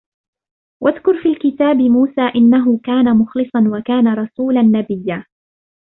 [0.83, 5.25] واذكر في الكتاب موسى إنه كان مخلصا وكان رسولا نبيا